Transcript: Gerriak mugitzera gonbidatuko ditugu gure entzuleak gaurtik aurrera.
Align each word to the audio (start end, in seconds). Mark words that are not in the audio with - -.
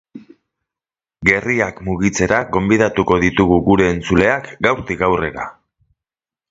Gerriak 1.29 1.83
mugitzera 1.89 2.39
gonbidatuko 2.57 3.19
ditugu 3.27 3.61
gure 3.69 3.93
entzuleak 3.97 4.53
gaurtik 4.69 5.07
aurrera. 5.11 5.51